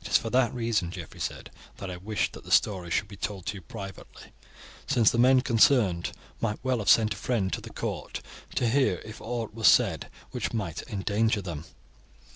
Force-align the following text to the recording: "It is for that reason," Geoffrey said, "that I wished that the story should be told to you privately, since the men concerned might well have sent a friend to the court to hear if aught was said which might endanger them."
"It 0.00 0.06
is 0.06 0.16
for 0.16 0.30
that 0.30 0.54
reason," 0.54 0.92
Geoffrey 0.92 1.18
said, 1.18 1.50
"that 1.78 1.90
I 1.90 1.96
wished 1.96 2.34
that 2.34 2.44
the 2.44 2.52
story 2.52 2.88
should 2.88 3.08
be 3.08 3.16
told 3.16 3.46
to 3.46 3.54
you 3.56 3.62
privately, 3.62 4.30
since 4.86 5.10
the 5.10 5.18
men 5.18 5.40
concerned 5.40 6.12
might 6.40 6.60
well 6.62 6.78
have 6.78 6.88
sent 6.88 7.14
a 7.14 7.16
friend 7.16 7.52
to 7.52 7.60
the 7.60 7.70
court 7.70 8.20
to 8.54 8.68
hear 8.68 9.02
if 9.04 9.20
aught 9.20 9.54
was 9.54 9.66
said 9.66 10.08
which 10.30 10.52
might 10.52 10.82
endanger 10.88 11.42
them." 11.42 11.64